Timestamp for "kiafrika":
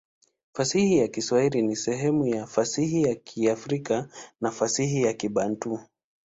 3.15-4.09